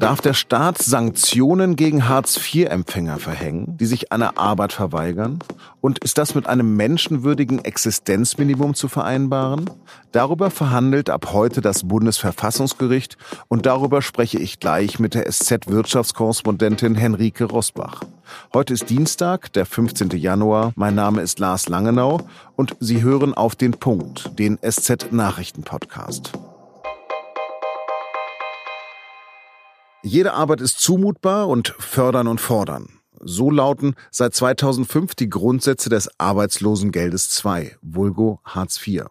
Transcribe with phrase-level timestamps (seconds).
[0.00, 5.40] Darf der Staat Sanktionen gegen Hartz-IV-Empfänger verhängen, die sich einer Arbeit verweigern?
[5.82, 9.68] Und ist das mit einem menschenwürdigen Existenzminimum zu vereinbaren?
[10.10, 13.18] Darüber verhandelt ab heute das Bundesverfassungsgericht
[13.48, 18.00] und darüber spreche ich gleich mit der SZ-Wirtschaftskorrespondentin Henrike Rosbach.
[18.54, 20.12] Heute ist Dienstag, der 15.
[20.12, 20.72] Januar.
[20.76, 22.22] Mein Name ist Lars Langenau
[22.56, 26.32] und Sie hören auf den Punkt, den SZ-Nachrichten-Podcast.
[30.02, 33.00] Jede Arbeit ist zumutbar und fördern und fordern.
[33.22, 39.04] So lauten seit 2005 die Grundsätze des Arbeitslosengeldes II, Vulgo Hartz IV.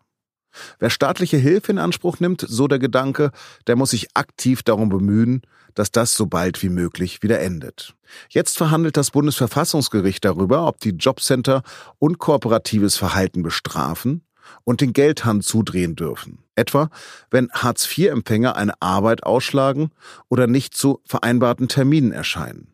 [0.79, 3.29] Wer staatliche Hilfe in Anspruch nimmt, so der Gedanke,
[3.67, 5.43] der muss sich aktiv darum bemühen,
[5.75, 7.93] dass das so bald wie möglich wieder endet.
[8.29, 11.61] Jetzt verhandelt das Bundesverfassungsgericht darüber, ob die Jobcenter
[11.99, 14.23] unkooperatives Verhalten bestrafen
[14.63, 16.39] und den Geldhahn zudrehen dürfen.
[16.59, 16.89] Etwa,
[17.31, 19.91] wenn Hartz-IV-Empfänger eine Arbeit ausschlagen
[20.27, 22.73] oder nicht zu vereinbarten Terminen erscheinen.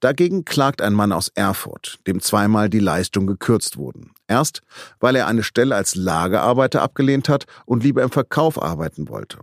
[0.00, 4.12] Dagegen klagt ein Mann aus Erfurt, dem zweimal die Leistung gekürzt wurden.
[4.28, 4.62] Erst,
[5.00, 9.38] weil er eine Stelle als Lagerarbeiter abgelehnt hat und lieber im Verkauf arbeiten wollte.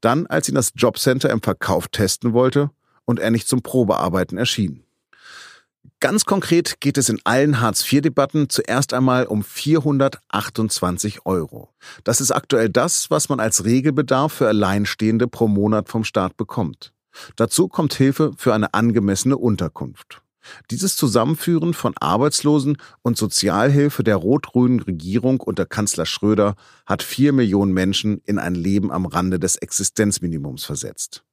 [0.00, 2.70] Dann, als ihn das Jobcenter im Verkauf testen wollte
[3.04, 4.84] und er nicht zum Probearbeiten erschien.
[6.00, 11.70] Ganz konkret geht es in allen Hartz-IV-Debatten zuerst einmal um 428 Euro.
[12.04, 16.92] Das ist aktuell das, was man als Regelbedarf für Alleinstehende pro Monat vom Staat bekommt.
[17.34, 20.22] Dazu kommt Hilfe für eine angemessene Unterkunft.
[20.70, 26.54] Dieses Zusammenführen von Arbeitslosen und Sozialhilfe der rot-grünen Regierung unter Kanzler Schröder
[26.86, 31.24] hat vier Millionen Menschen in ein Leben am Rande des Existenzminimums versetzt.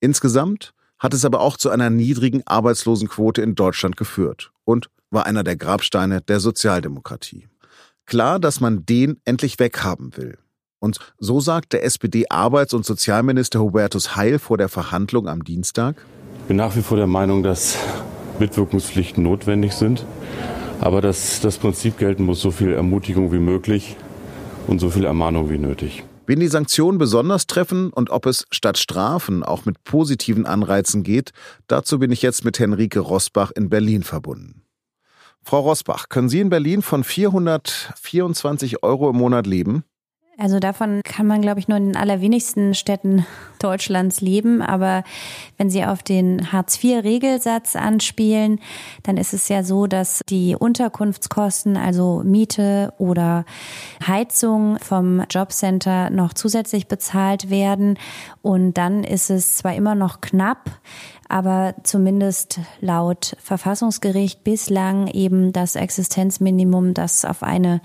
[0.00, 5.44] Insgesamt hat es aber auch zu einer niedrigen Arbeitslosenquote in Deutschland geführt und war einer
[5.44, 7.46] der Grabsteine der Sozialdemokratie.
[8.06, 10.38] Klar, dass man den endlich weghaben will.
[10.78, 15.96] Und so sagt der SPD-Arbeits- und Sozialminister Hubertus Heil vor der Verhandlung am Dienstag.
[16.38, 17.76] Ich bin nach wie vor der Meinung, dass
[18.38, 20.06] Mitwirkungspflichten notwendig sind,
[20.80, 23.96] aber dass das Prinzip gelten muss, so viel Ermutigung wie möglich
[24.66, 26.02] und so viel Ermahnung wie nötig.
[26.26, 31.32] Wen die Sanktionen besonders treffen und ob es statt Strafen auch mit positiven Anreizen geht,
[31.66, 34.62] dazu bin ich jetzt mit Henrike Rosbach in Berlin verbunden.
[35.42, 39.84] Frau Rosbach, können Sie in Berlin von 424 Euro im Monat leben?
[40.36, 43.24] Also davon kann man, glaube ich, nur in den allerwenigsten Städten
[43.60, 44.62] Deutschlands leben.
[44.62, 45.04] Aber
[45.56, 48.60] wenn Sie auf den Hartz-IV-Regelsatz anspielen,
[49.04, 53.44] dann ist es ja so, dass die Unterkunftskosten, also Miete oder
[54.04, 57.96] Heizung vom Jobcenter noch zusätzlich bezahlt werden.
[58.42, 60.70] Und dann ist es zwar immer noch knapp,
[61.28, 67.80] aber zumindest laut Verfassungsgericht bislang eben das Existenzminimum, das auf eine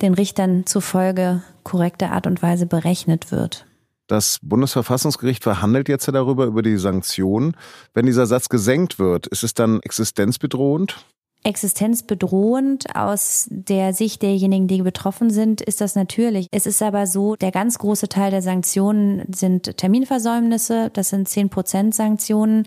[0.00, 3.66] den Richtern zufolge korrekte Art und Weise berechnet wird.
[4.06, 7.56] Das Bundesverfassungsgericht verhandelt jetzt darüber, über die Sanktionen.
[7.94, 11.04] Wenn dieser Satz gesenkt wird, ist es dann existenzbedrohend?
[11.42, 16.48] Existenzbedrohend aus der Sicht derjenigen, die betroffen sind, ist das natürlich.
[16.50, 20.90] Es ist aber so, der ganz große Teil der Sanktionen sind Terminversäumnisse.
[20.92, 22.66] Das sind zehn Prozent Sanktionen.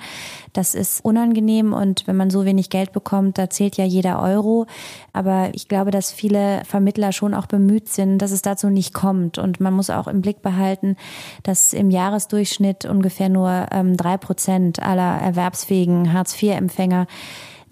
[0.53, 4.66] Das ist unangenehm und wenn man so wenig Geld bekommt, da zählt ja jeder Euro.
[5.13, 9.38] Aber ich glaube, dass viele Vermittler schon auch bemüht sind, dass es dazu nicht kommt.
[9.38, 10.95] Und man muss auch im Blick behalten,
[11.44, 17.06] dass im Jahresdurchschnitt ungefähr nur ähm, drei Prozent aller erwerbsfähigen Hartz-IV-Empfänger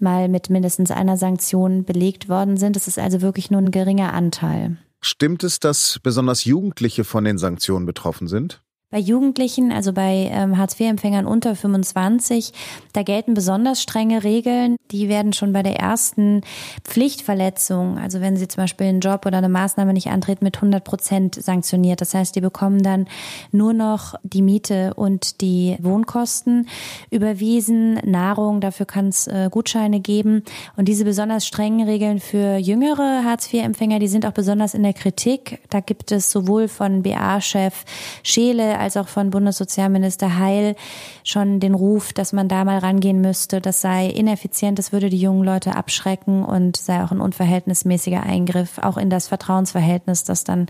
[0.02, 2.76] mal mit mindestens einer Sanktion belegt worden sind.
[2.76, 4.76] Das ist also wirklich nur ein geringer Anteil.
[5.00, 8.62] Stimmt es, dass besonders Jugendliche von den Sanktionen betroffen sind?
[8.92, 12.52] Bei Jugendlichen, also bei ähm, Hartz-IV-Empfängern unter 25,
[12.92, 14.76] da gelten besonders strenge Regeln.
[14.90, 16.42] Die werden schon bei der ersten
[16.84, 20.84] Pflichtverletzung, also wenn sie zum Beispiel einen Job oder eine Maßnahme nicht antreten, mit 100
[20.84, 22.02] Prozent sanktioniert.
[22.02, 23.06] Das heißt, die bekommen dann
[23.50, 26.68] nur noch die Miete und die Wohnkosten
[27.10, 30.42] überwiesen, Nahrung, dafür kann es äh, Gutscheine geben.
[30.76, 35.60] Und diese besonders strengen Regeln für jüngere Hartz-IV-Empfänger, die sind auch besonders in der Kritik.
[35.70, 37.86] Da gibt es sowohl von BA-Chef
[38.22, 40.76] Scheele als auch von Bundessozialminister Heil
[41.24, 43.60] schon den Ruf, dass man da mal rangehen müsste.
[43.60, 48.78] Das sei ineffizient, das würde die jungen Leute abschrecken und sei auch ein unverhältnismäßiger Eingriff,
[48.78, 50.66] auch in das Vertrauensverhältnis, das dann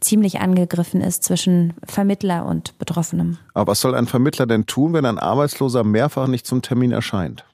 [0.00, 3.38] ziemlich angegriffen ist zwischen Vermittler und Betroffenem.
[3.54, 7.44] Aber was soll ein Vermittler denn tun, wenn ein Arbeitsloser mehrfach nicht zum Termin erscheint?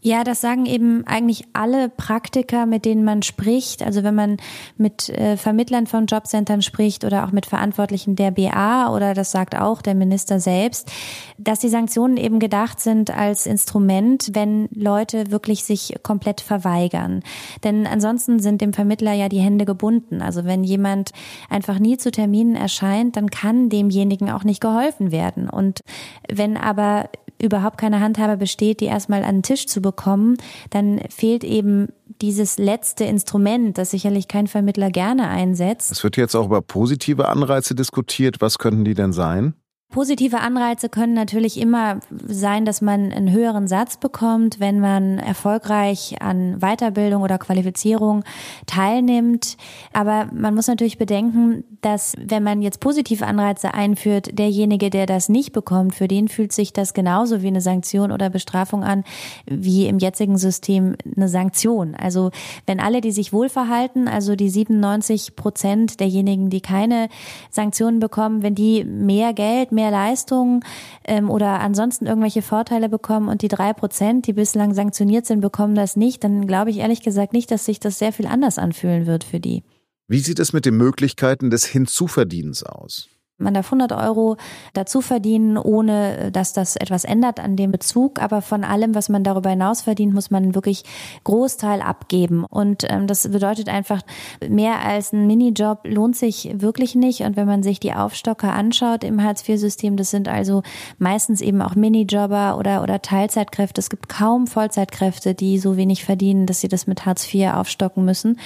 [0.00, 3.82] Ja, das sagen eben eigentlich alle Praktiker, mit denen man spricht.
[3.82, 4.36] Also wenn man
[4.76, 9.56] mit äh, Vermittlern von Jobcentern spricht oder auch mit Verantwortlichen der BA oder das sagt
[9.56, 10.92] auch der Minister selbst,
[11.36, 17.24] dass die Sanktionen eben gedacht sind als Instrument, wenn Leute wirklich sich komplett verweigern.
[17.64, 20.22] Denn ansonsten sind dem Vermittler ja die Hände gebunden.
[20.22, 21.10] Also wenn jemand
[21.50, 25.50] einfach nie zu Terminen erscheint, dann kann demjenigen auch nicht geholfen werden.
[25.50, 25.80] Und
[26.28, 27.10] wenn aber
[27.40, 30.36] überhaupt keine Handhabe besteht, die erstmal an den Tisch zu bekommen,
[30.70, 31.88] dann fehlt eben
[32.20, 35.92] dieses letzte Instrument, das sicherlich kein Vermittler gerne einsetzt.
[35.92, 38.40] Es wird jetzt auch über positive Anreize diskutiert.
[38.40, 39.54] Was könnten die denn sein?
[39.90, 46.20] Positive Anreize können natürlich immer sein, dass man einen höheren Satz bekommt, wenn man erfolgreich
[46.20, 48.22] an Weiterbildung oder Qualifizierung
[48.66, 49.56] teilnimmt.
[49.94, 55.30] Aber man muss natürlich bedenken, dass wenn man jetzt positive Anreize einführt, derjenige, der das
[55.30, 59.04] nicht bekommt, für den fühlt sich das genauso wie eine Sanktion oder Bestrafung an,
[59.46, 61.94] wie im jetzigen System eine Sanktion.
[61.94, 62.30] Also
[62.66, 67.08] wenn alle, die sich wohlverhalten, also die 97 Prozent derjenigen, die keine
[67.50, 70.64] Sanktionen bekommen, wenn die mehr Geld, mehr Leistungen
[71.04, 75.76] ähm, oder ansonsten irgendwelche Vorteile bekommen und die drei Prozent, die bislang sanktioniert sind, bekommen
[75.76, 79.06] das nicht, dann glaube ich ehrlich gesagt nicht, dass sich das sehr viel anders anfühlen
[79.06, 79.62] wird für die.
[80.08, 83.08] Wie sieht es mit den Möglichkeiten des Hinzuverdienens aus?
[83.40, 84.36] Man darf 100 Euro
[84.72, 88.20] dazu verdienen, ohne äh, dass das etwas ändert an dem Bezug.
[88.20, 90.82] Aber von allem, was man darüber hinaus verdient, muss man wirklich
[91.22, 92.44] Großteil abgeben.
[92.44, 94.02] Und ähm, das bedeutet einfach,
[94.48, 97.20] mehr als ein Minijob lohnt sich wirklich nicht.
[97.20, 100.64] Und wenn man sich die Aufstocker anschaut im Hartz-IV-System, das sind also
[100.98, 103.80] meistens eben auch Minijobber oder, oder Teilzeitkräfte.
[103.80, 108.04] Es gibt kaum Vollzeitkräfte, die so wenig verdienen, dass sie das mit Hartz IV aufstocken
[108.04, 108.40] müssen.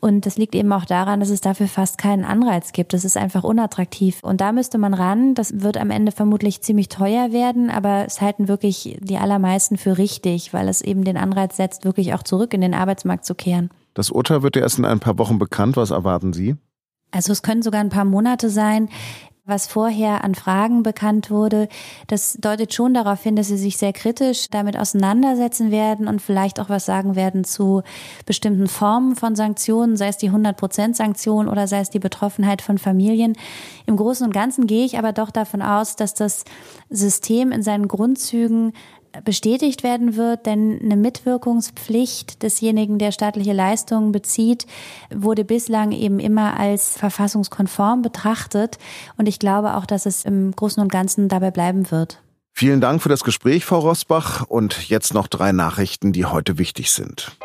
[0.00, 2.92] Und das liegt eben auch daran, dass es dafür fast keinen Anreiz gibt.
[2.92, 4.18] Das ist einfach unattraktiv.
[4.22, 5.34] Und da müsste man ran.
[5.34, 9.98] Das wird am Ende vermutlich ziemlich teuer werden, aber es halten wirklich die allermeisten für
[9.98, 13.70] richtig, weil es eben den Anreiz setzt, wirklich auch zurück in den Arbeitsmarkt zu kehren.
[13.94, 15.76] Das Urteil wird ja erst in ein paar Wochen bekannt.
[15.76, 16.56] Was erwarten Sie?
[17.10, 18.88] Also es können sogar ein paar Monate sein
[19.46, 21.68] was vorher an Fragen bekannt wurde,
[22.06, 26.58] das deutet schon darauf hin, dass sie sich sehr kritisch damit auseinandersetzen werden und vielleicht
[26.60, 27.82] auch was sagen werden zu
[28.24, 32.78] bestimmten Formen von Sanktionen, sei es die 100% Sanktion oder sei es die Betroffenheit von
[32.78, 33.34] Familien.
[33.84, 36.44] Im Großen und Ganzen gehe ich aber doch davon aus, dass das
[36.88, 38.72] System in seinen Grundzügen
[39.24, 44.66] bestätigt werden wird, denn eine Mitwirkungspflicht desjenigen, der staatliche Leistungen bezieht,
[45.14, 48.78] wurde bislang eben immer als verfassungskonform betrachtet.
[49.16, 52.20] Und ich glaube auch, dass es im Großen und Ganzen dabei bleiben wird.
[52.52, 54.46] Vielen Dank für das Gespräch, Frau Rosbach.
[54.46, 57.36] Und jetzt noch drei Nachrichten, die heute wichtig sind.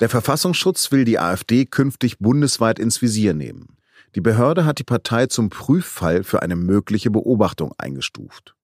[0.00, 3.76] Der Verfassungsschutz will die AfD künftig bundesweit ins Visier nehmen.
[4.16, 8.56] Die Behörde hat die Partei zum Prüffall für eine mögliche Beobachtung eingestuft.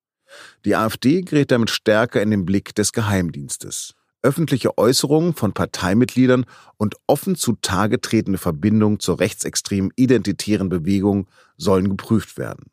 [0.65, 3.95] Die AfD gerät damit stärker in den Blick des Geheimdienstes.
[4.23, 6.47] Öffentliche Äußerungen von Parteimitgliedern
[6.79, 12.67] und offen zutage tretende Verbindungen zur rechtsextremen identitären Bewegung sollen geprüft werden.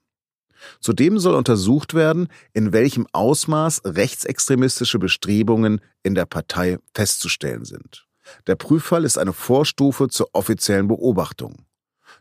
[0.80, 8.08] Zudem soll untersucht werden, in welchem Ausmaß rechtsextremistische Bestrebungen in der Partei festzustellen sind.
[8.48, 11.66] Der Prüffall ist eine Vorstufe zur offiziellen Beobachtung.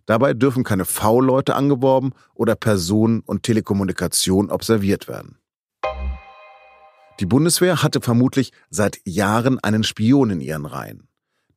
[0.06, 5.38] Dabei dürfen keine V-Leute angeworben oder Personen und Telekommunikation observiert werden.
[7.20, 11.08] Die Bundeswehr hatte vermutlich seit Jahren einen Spion in ihren Reihen.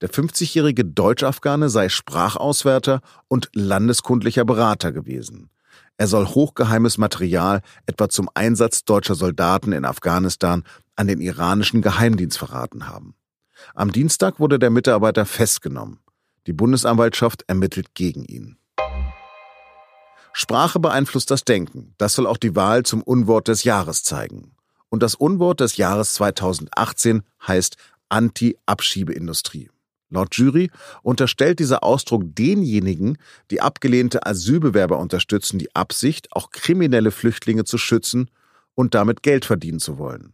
[0.02, 5.50] Der 50-jährige Deutsch-Afghane sei Sprachauswärter und landeskundlicher Berater gewesen.
[5.98, 10.64] Er soll hochgeheimes Material etwa zum Einsatz deutscher Soldaten in Afghanistan
[10.96, 13.16] an den iranischen Geheimdienst verraten haben.
[13.74, 16.00] Am Dienstag wurde der Mitarbeiter festgenommen.
[16.48, 18.58] Die Bundesanwaltschaft ermittelt gegen ihn.
[20.34, 21.94] Sprache beeinflusst das Denken.
[21.98, 24.52] Das soll auch die Wahl zum Unwort des Jahres zeigen.
[24.90, 27.78] Und das Unwort des Jahres 2018 heißt
[28.10, 29.70] Anti-Abschiebeindustrie.
[30.10, 30.70] Laut Jury
[31.02, 33.18] unterstellt dieser Ausdruck denjenigen,
[33.50, 38.30] die abgelehnte Asylbewerber unterstützen, die Absicht, auch kriminelle Flüchtlinge zu schützen
[38.76, 40.34] und damit Geld verdienen zu wollen.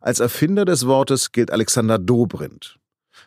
[0.00, 2.79] Als Erfinder des Wortes gilt Alexander Dobrindt.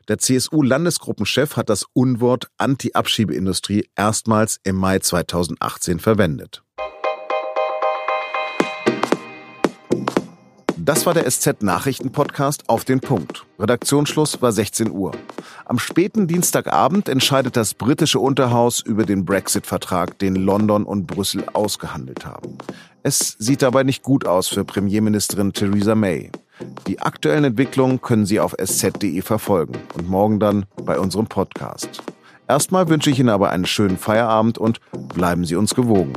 [0.08, 6.64] Der CSU-Landesgruppenchef hat das Unwort Anti-Abschiebeindustrie erstmals im Mai 2018 verwendet.
[10.86, 13.46] Das war der SZ-Nachrichten-Podcast auf den Punkt.
[13.58, 15.14] Redaktionsschluss war 16 Uhr.
[15.64, 22.26] Am späten Dienstagabend entscheidet das britische Unterhaus über den Brexit-Vertrag, den London und Brüssel ausgehandelt
[22.26, 22.58] haben.
[23.02, 26.32] Es sieht dabei nicht gut aus für Premierministerin Theresa May.
[26.88, 32.02] Die aktuellen Entwicklungen können Sie auf sz.de verfolgen und morgen dann bei unserem Podcast.
[32.48, 34.80] Erstmal wünsche ich Ihnen aber einen schönen Feierabend und
[35.14, 36.14] bleiben Sie uns gewogen.